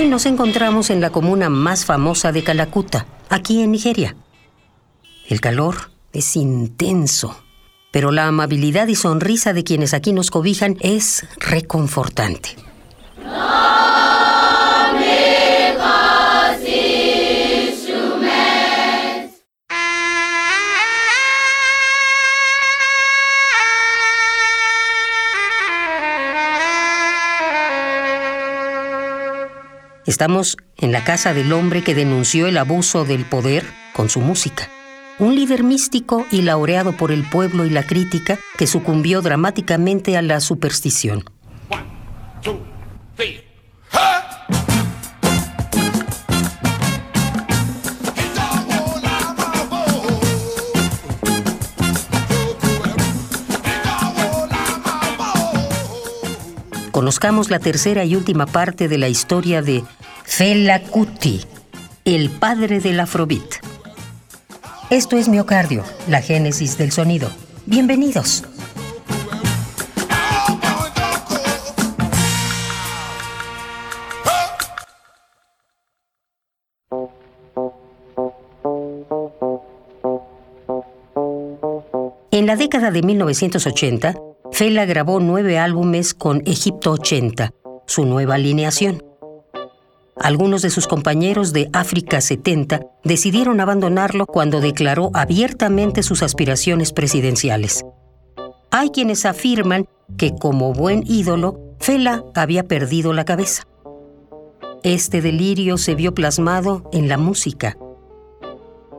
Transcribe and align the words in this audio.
Hoy 0.00 0.08
nos 0.08 0.24
encontramos 0.24 0.88
en 0.88 1.02
la 1.02 1.10
comuna 1.10 1.50
más 1.50 1.84
famosa 1.84 2.32
de 2.32 2.42
Calacuta, 2.42 3.04
aquí 3.28 3.60
en 3.60 3.70
Nigeria. 3.70 4.16
El 5.28 5.42
calor 5.42 5.90
es 6.14 6.36
intenso, 6.36 7.38
pero 7.90 8.10
la 8.10 8.26
amabilidad 8.26 8.88
y 8.88 8.94
sonrisa 8.94 9.52
de 9.52 9.62
quienes 9.62 9.92
aquí 9.92 10.14
nos 10.14 10.30
cobijan 10.30 10.78
es 10.80 11.26
reconfortante. 11.36 12.56
Estamos 30.10 30.56
en 30.76 30.90
la 30.90 31.04
casa 31.04 31.34
del 31.34 31.52
hombre 31.52 31.84
que 31.84 31.94
denunció 31.94 32.48
el 32.48 32.58
abuso 32.58 33.04
del 33.04 33.24
poder 33.24 33.64
con 33.92 34.10
su 34.10 34.20
música. 34.20 34.68
Un 35.20 35.36
líder 35.36 35.62
místico 35.62 36.26
y 36.32 36.42
laureado 36.42 36.96
por 36.96 37.12
el 37.12 37.22
pueblo 37.22 37.64
y 37.64 37.70
la 37.70 37.84
crítica 37.84 38.36
que 38.58 38.66
sucumbió 38.66 39.22
dramáticamente 39.22 40.16
a 40.16 40.22
la 40.22 40.40
superstición. 40.40 41.22
Conozcamos 57.10 57.50
la 57.50 57.58
tercera 57.58 58.04
y 58.04 58.14
última 58.14 58.46
parte 58.46 58.86
de 58.86 58.96
la 58.96 59.08
historia 59.08 59.62
de 59.62 59.82
Fela 60.22 60.80
Kuti, 60.80 61.40
el 62.04 62.30
padre 62.30 62.78
del 62.78 63.00
afrobeat. 63.00 63.56
Esto 64.90 65.16
es 65.16 65.28
Miocardio, 65.28 65.82
la 66.06 66.22
génesis 66.22 66.78
del 66.78 66.92
sonido. 66.92 67.28
Bienvenidos. 67.66 68.44
En 82.30 82.46
la 82.46 82.54
década 82.54 82.92
de 82.92 83.02
1980, 83.02 84.14
Fela 84.60 84.84
grabó 84.84 85.20
nueve 85.20 85.58
álbumes 85.58 86.12
con 86.12 86.42
Egipto 86.44 86.90
80, 86.90 87.54
su 87.86 88.04
nueva 88.04 88.34
alineación. 88.34 89.02
Algunos 90.16 90.60
de 90.60 90.68
sus 90.68 90.86
compañeros 90.86 91.54
de 91.54 91.70
África 91.72 92.20
70 92.20 92.82
decidieron 93.02 93.60
abandonarlo 93.60 94.26
cuando 94.26 94.60
declaró 94.60 95.12
abiertamente 95.14 96.02
sus 96.02 96.22
aspiraciones 96.22 96.92
presidenciales. 96.92 97.86
Hay 98.70 98.90
quienes 98.90 99.24
afirman 99.24 99.86
que 100.18 100.34
como 100.34 100.74
buen 100.74 101.04
ídolo, 101.06 101.58
Fela 101.78 102.22
había 102.34 102.64
perdido 102.64 103.14
la 103.14 103.24
cabeza. 103.24 103.62
Este 104.82 105.22
delirio 105.22 105.78
se 105.78 105.94
vio 105.94 106.12
plasmado 106.12 106.86
en 106.92 107.08
la 107.08 107.16
música. 107.16 107.78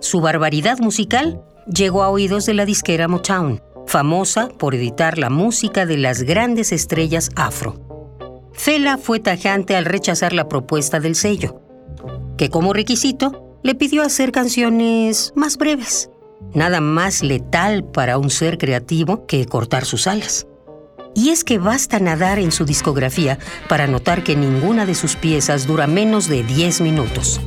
Su 0.00 0.20
barbaridad 0.20 0.78
musical 0.80 1.40
llegó 1.72 2.02
a 2.02 2.08
oídos 2.08 2.44
de 2.44 2.54
la 2.54 2.66
disquera 2.66 3.06
Motown, 3.06 3.62
famosa 3.86 4.48
por 4.48 4.74
editar 4.74 5.18
la 5.18 5.30
música 5.30 5.86
de 5.86 5.96
las 5.96 6.22
grandes 6.22 6.72
estrellas 6.72 7.30
afro. 7.36 7.80
Fela 8.52 8.98
fue 8.98 9.20
tajante 9.20 9.76
al 9.76 9.84
rechazar 9.84 10.32
la 10.32 10.48
propuesta 10.48 11.00
del 11.00 11.14
sello, 11.14 11.60
que 12.36 12.50
como 12.50 12.72
requisito 12.72 13.58
le 13.62 13.74
pidió 13.74 14.02
hacer 14.02 14.32
canciones 14.32 15.32
más 15.34 15.56
breves, 15.56 16.10
nada 16.52 16.80
más 16.80 17.22
letal 17.22 17.84
para 17.84 18.18
un 18.18 18.30
ser 18.30 18.58
creativo 18.58 19.26
que 19.26 19.46
cortar 19.46 19.84
sus 19.84 20.06
alas. 20.06 20.46
Y 21.14 21.30
es 21.30 21.44
que 21.44 21.58
basta 21.58 22.00
nadar 22.00 22.38
en 22.38 22.50
su 22.50 22.64
discografía 22.64 23.38
para 23.68 23.86
notar 23.86 24.24
que 24.24 24.34
ninguna 24.34 24.84
de 24.84 24.94
sus 24.94 25.14
piezas 25.14 25.66
dura 25.66 25.86
menos 25.86 26.28
de 26.28 26.42
10 26.42 26.80
minutos. 26.80 27.40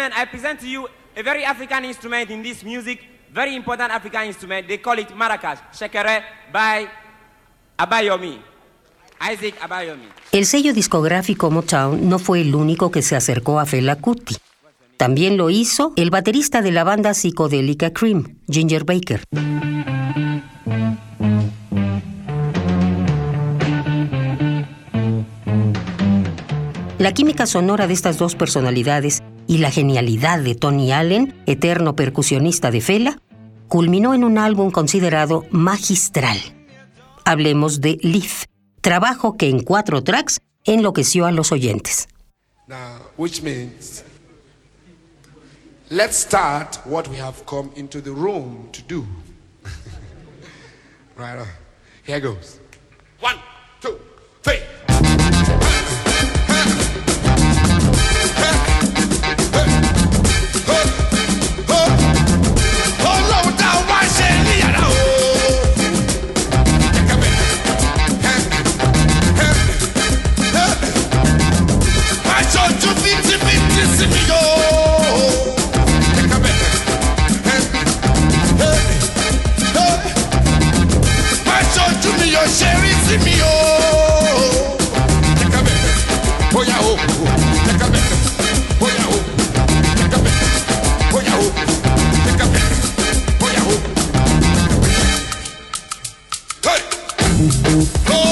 Gentlemen, 0.00 0.12
I 0.16 0.26
present 0.26 0.60
to 0.60 0.66
you 0.66 0.88
a 1.16 1.22
very 1.22 1.44
African 1.44 1.84
instrument 1.84 2.30
in 2.30 2.42
this 2.42 2.64
music, 2.64 3.00
very 3.32 3.54
important 3.54 3.92
African 3.92 4.26
instrument. 4.26 4.66
They 4.66 4.78
call 4.78 4.98
it 4.98 5.08
maracas, 5.10 5.58
shekere 5.72 6.22
by 6.52 6.88
Abayomi. 7.78 8.38
Isaac 9.32 9.54
Abayomi. 9.60 10.08
El 10.32 10.46
sello 10.46 10.72
discográfico 10.72 11.50
Motown 11.50 12.08
no 12.08 12.18
fue 12.18 12.40
el 12.40 12.54
único 12.54 12.90
que 12.90 13.02
se 13.02 13.16
acercó 13.16 13.60
a 13.60 13.66
Fela 13.66 13.96
Kuti. 13.96 14.36
También 14.96 15.36
lo 15.36 15.50
hizo 15.50 15.92
el 15.96 16.10
baterista 16.10 16.62
de 16.62 16.72
la 16.72 16.84
banda 16.84 17.12
psicodélica 17.12 17.92
Cream, 17.92 18.38
Ginger 18.48 18.84
Baker. 18.84 19.24
La 26.98 27.12
química 27.12 27.46
sonora 27.46 27.86
de 27.86 27.94
estas 27.94 28.18
dos 28.18 28.34
personalidades 28.34 29.22
y 29.50 29.58
la 29.58 29.72
genialidad 29.72 30.38
de 30.38 30.54
Tony 30.54 30.92
Allen, 30.92 31.34
eterno 31.44 31.96
percusionista 31.96 32.70
de 32.70 32.80
Fela, 32.80 33.20
culminó 33.66 34.14
en 34.14 34.22
un 34.22 34.38
álbum 34.38 34.70
considerado 34.70 35.44
magistral. 35.50 36.38
Hablemos 37.24 37.80
de 37.80 37.98
Leaf, 38.00 38.44
trabajo 38.80 39.36
que 39.36 39.48
en 39.48 39.64
cuatro 39.64 40.04
tracks 40.04 40.38
enloqueció 40.64 41.26
a 41.26 41.32
los 41.32 41.50
oyentes. 41.50 42.06
Now, 42.68 43.00
which 43.16 43.42
means, 43.42 44.04
let's 45.88 46.16
start 46.16 46.78
what 46.84 47.08
we 47.08 47.18
have 47.20 47.44
come 47.44 47.72
into 47.74 48.00
the 48.00 48.12
room 48.12 48.68
to 48.70 48.82
do. 48.86 49.04
right. 51.16 51.44
Here 52.06 52.20
goes. 52.20 52.60
Oh! 97.42 98.29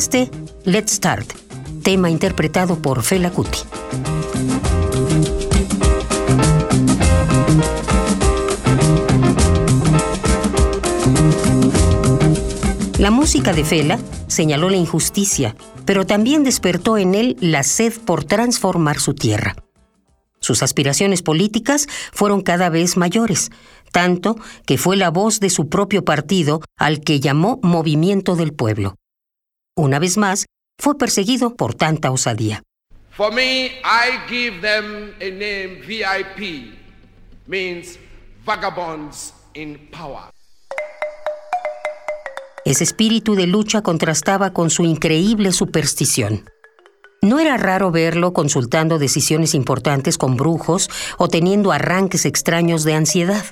Escuchaste 0.00 0.30
Let's 0.64 0.92
Start, 0.92 1.30
tema 1.82 2.08
interpretado 2.08 2.80
por 2.80 3.02
Fela 3.02 3.30
Kuti. 3.30 3.58
La 12.98 13.10
música 13.10 13.52
de 13.52 13.62
Fela 13.62 13.98
señaló 14.26 14.70
la 14.70 14.78
injusticia, 14.78 15.54
pero 15.84 16.06
también 16.06 16.44
despertó 16.44 16.96
en 16.96 17.14
él 17.14 17.36
la 17.40 17.62
sed 17.62 17.92
por 18.06 18.24
transformar 18.24 18.98
su 19.00 19.12
tierra. 19.12 19.54
Sus 20.38 20.62
aspiraciones 20.62 21.20
políticas 21.20 21.88
fueron 22.10 22.40
cada 22.40 22.70
vez 22.70 22.96
mayores, 22.96 23.50
tanto 23.92 24.38
que 24.64 24.78
fue 24.78 24.96
la 24.96 25.10
voz 25.10 25.40
de 25.40 25.50
su 25.50 25.68
propio 25.68 26.06
partido 26.06 26.62
al 26.78 27.00
que 27.00 27.20
llamó 27.20 27.60
Movimiento 27.62 28.34
del 28.34 28.54
Pueblo. 28.54 28.96
Una 29.76 29.98
vez 29.98 30.16
más, 30.16 30.46
fue 30.78 30.98
perseguido 30.98 31.56
por 31.56 31.74
tanta 31.74 32.10
osadía. 32.10 32.62
For 33.10 33.32
me, 33.32 33.66
I 33.84 34.18
give 34.28 34.60
them 34.60 35.12
a 35.20 35.30
name 35.30 35.82
VIP, 35.86 36.74
means 37.46 37.98
vagabonds 38.44 39.34
in 39.54 39.90
power. 39.90 40.30
Ese 42.64 42.84
espíritu 42.84 43.34
de 43.34 43.46
lucha 43.46 43.82
contrastaba 43.82 44.52
con 44.52 44.70
su 44.70 44.84
increíble 44.84 45.52
superstición. 45.52 46.44
No 47.22 47.38
era 47.38 47.56
raro 47.56 47.90
verlo 47.90 48.32
consultando 48.32 48.98
decisiones 48.98 49.54
importantes 49.54 50.16
con 50.16 50.36
brujos 50.36 50.88
o 51.18 51.28
teniendo 51.28 51.72
arranques 51.72 52.24
extraños 52.24 52.84
de 52.84 52.94
ansiedad. 52.94 53.44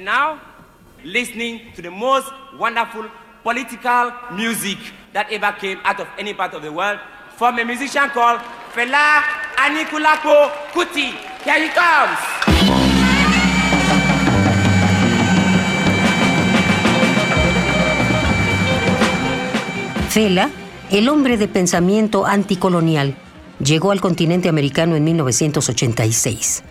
And 0.00 0.06
now, 0.06 0.40
listening 1.04 1.60
to 1.76 1.82
the 1.82 1.90
most 1.90 2.32
wonderful 2.58 3.04
political 3.42 4.12
music 4.32 4.78
that 5.12 5.30
ever 5.30 5.52
came 5.60 5.78
out 5.84 6.00
of 6.00 6.08
any 6.16 6.32
part 6.32 6.54
of 6.54 6.62
the 6.62 6.72
world 6.72 6.98
from 7.36 7.58
a 7.58 7.64
musician 7.66 8.08
called 8.08 8.40
Fela 8.72 9.20
Anikulapo 9.60 10.48
Kuti. 10.72 11.12
Here 11.44 11.60
he 11.60 11.68
comes. 11.68 12.16
Fela, 20.08 20.48
el 20.90 21.10
hombre 21.10 21.36
de 21.36 21.46
pensamiento 21.46 22.24
anticolonial, 22.24 23.16
llegó 23.62 23.92
al 23.92 24.00
continente 24.00 24.48
americano 24.48 24.96
en 24.96 25.04
1986 25.04 26.62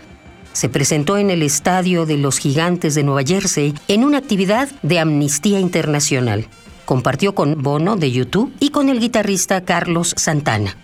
se 0.53 0.69
presentó 0.69 1.17
en 1.17 1.29
el 1.29 1.43
Estadio 1.43 2.05
de 2.05 2.17
los 2.17 2.37
Gigantes 2.37 2.95
de 2.95 3.03
Nueva 3.03 3.23
Jersey 3.23 3.73
en 3.87 4.03
una 4.03 4.17
actividad 4.17 4.69
de 4.81 4.99
Amnistía 4.99 5.59
Internacional. 5.59 6.47
Compartió 6.85 7.35
con 7.35 7.61
Bono 7.61 7.95
de 7.95 8.11
YouTube 8.11 8.53
y 8.59 8.69
con 8.69 8.89
el 8.89 8.99
guitarrista 8.99 9.63
Carlos 9.63 10.13
Santana. 10.17 10.75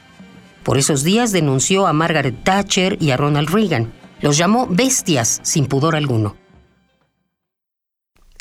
Por 0.63 0.77
esos 0.77 1.03
días 1.03 1.31
denunció 1.31 1.87
a 1.87 1.93
Margaret 1.93 2.43
Thatcher 2.43 2.97
y 3.01 3.11
a 3.11 3.17
Ronald 3.17 3.49
Reagan. 3.49 3.93
Los 4.21 4.37
llamó 4.37 4.67
bestias 4.67 5.39
sin 5.43 5.65
pudor 5.65 5.95
alguno. 5.95 6.35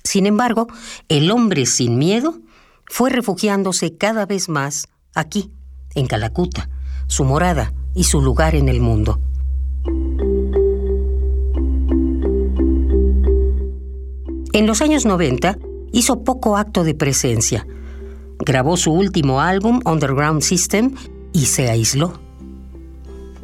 Sin 0.02 0.26
embargo, 0.26 0.68
el 1.08 1.30
hombre 1.30 1.66
sin 1.66 1.98
miedo 1.98 2.38
fue 2.86 3.10
refugiándose 3.10 3.96
cada 3.96 4.26
vez 4.26 4.48
más 4.48 4.88
aquí, 5.14 5.50
en 5.94 6.06
Calacuta, 6.06 6.68
su 7.06 7.24
morada 7.24 7.72
y 7.94 8.04
su 8.04 8.20
lugar 8.20 8.54
en 8.54 8.68
el 8.68 8.80
mundo. 8.80 9.20
En 14.54 14.68
los 14.68 14.82
años 14.82 15.04
90 15.04 15.58
hizo 15.90 16.22
poco 16.22 16.56
acto 16.56 16.84
de 16.84 16.94
presencia. 16.94 17.66
Grabó 18.38 18.76
su 18.76 18.92
último 18.92 19.40
álbum, 19.40 19.80
Underground 19.84 20.42
System, 20.42 20.94
y 21.32 21.46
se 21.46 21.70
aisló. 21.70 22.20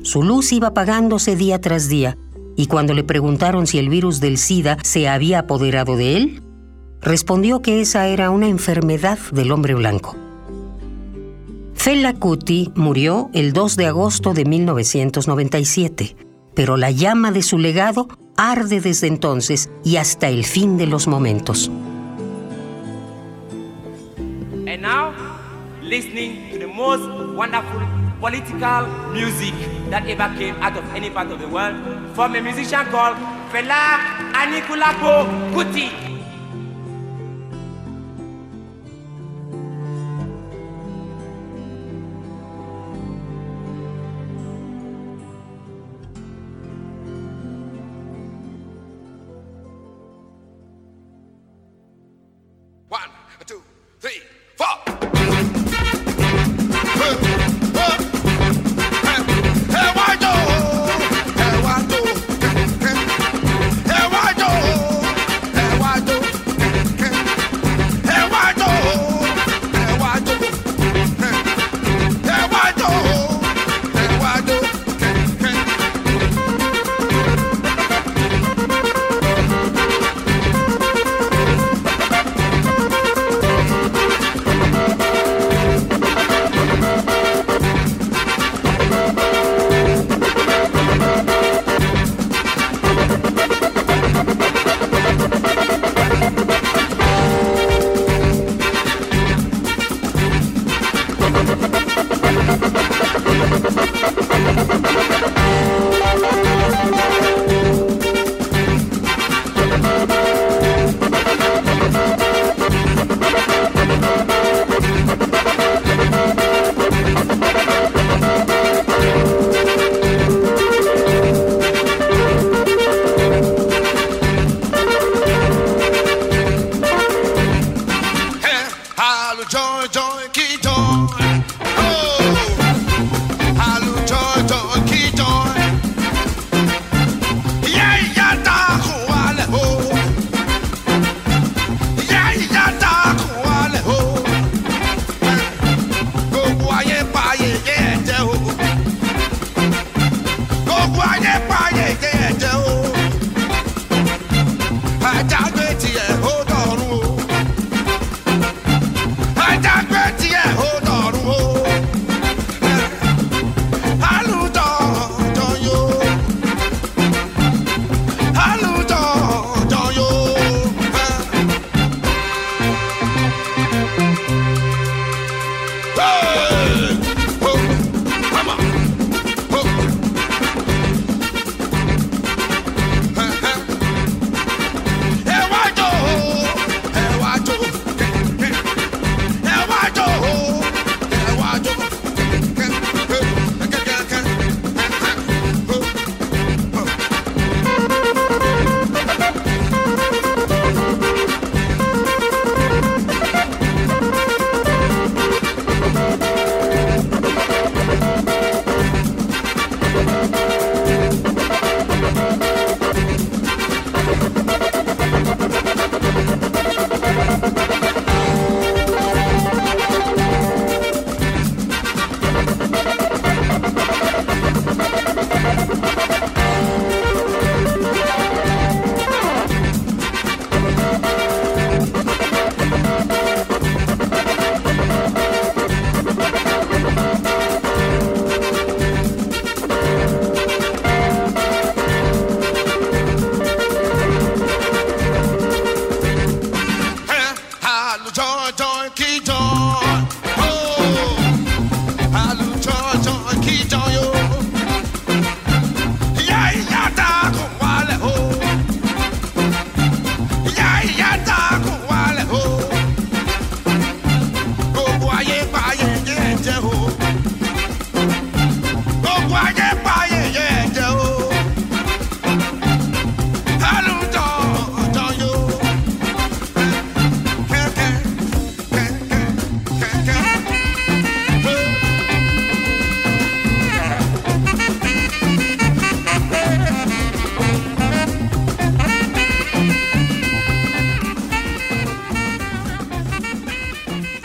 Su 0.02 0.22
luz 0.22 0.52
iba 0.52 0.68
apagándose 0.68 1.34
día 1.34 1.60
tras 1.60 1.88
día, 1.88 2.16
y 2.56 2.66
cuando 2.66 2.94
le 2.94 3.02
preguntaron 3.02 3.66
si 3.66 3.78
el 3.78 3.88
virus 3.88 4.20
del 4.20 4.38
SIDA 4.38 4.78
se 4.84 5.08
había 5.08 5.40
apoderado 5.40 5.96
de 5.96 6.16
él, 6.16 6.42
respondió 7.00 7.60
que 7.60 7.80
esa 7.80 8.06
era 8.06 8.30
una 8.30 8.46
enfermedad 8.46 9.18
del 9.32 9.50
hombre 9.50 9.74
blanco. 9.74 10.14
Fela 11.74 12.14
Kuti 12.14 12.70
murió 12.76 13.30
el 13.32 13.52
2 13.52 13.74
de 13.74 13.86
agosto 13.86 14.32
de 14.32 14.44
1997, 14.44 16.14
pero 16.54 16.76
la 16.76 16.92
llama 16.92 17.32
de 17.32 17.42
su 17.42 17.58
legado 17.58 18.06
arde 18.40 18.80
desde 18.80 19.06
entonces 19.06 19.68
y 19.84 19.96
hasta 19.96 20.28
el 20.28 20.46
fin 20.46 20.78
de 20.78 20.86
los 20.86 21.06
momentos. 21.06 21.70
And 24.66 24.80
now, 24.80 25.12
listening 25.82 26.50
to 26.52 26.58
the 26.58 26.66
most 26.66 27.02
wonderful 27.36 27.82
political 28.18 28.86
music 29.12 29.52
that 29.90 30.06
ever 30.06 30.34
came 30.38 30.54
out 30.62 30.74
of 30.78 30.84
any 30.94 31.10
part 31.10 31.30
of 31.30 31.38
the 31.38 31.48
world 31.48 31.76
from 32.14 32.34
a 32.34 32.40
musician 32.40 32.86
called 32.90 33.16
Fela 33.52 33.98
Anikulapo 34.32 35.26
Kuti. 35.52 36.19
two. 53.44 53.69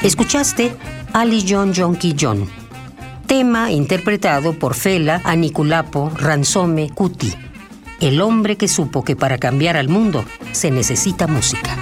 Escuchaste 0.05 0.71
Ali 1.13 1.43
John 1.50 1.74
Jonky 1.74 2.15
John, 2.15 2.47
tema 3.25 3.71
interpretado 3.71 4.53
por 4.53 4.75
Fela 4.75 5.19
Aniculapo 5.24 6.12
Ransome 6.15 6.91
Kuti, 6.91 7.33
el 8.01 8.21
hombre 8.21 8.55
que 8.55 8.67
supo 8.67 9.03
que 9.03 9.15
para 9.15 9.39
cambiar 9.39 9.77
al 9.77 9.89
mundo 9.89 10.24
se 10.51 10.69
necesita 10.69 11.25
música. 11.25 11.75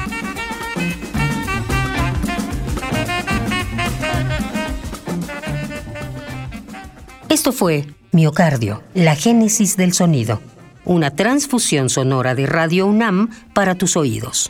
Esto 7.27 7.51
fue 7.51 7.87
Miocardio, 8.13 8.83
la 8.93 9.17
génesis 9.17 9.75
del 9.75 9.91
sonido, 9.91 10.39
una 10.85 11.13
transfusión 11.13 11.89
sonora 11.89 12.35
de 12.35 12.45
Radio 12.45 12.87
UNAM 12.87 13.31
para 13.53 13.75
tus 13.75 13.97
oídos. 13.97 14.49